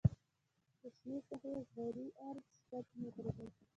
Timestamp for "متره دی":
3.01-3.47